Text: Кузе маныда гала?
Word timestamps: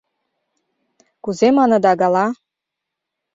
Кузе 1.23 1.47
маныда 1.57 1.93
гала? 2.01 2.25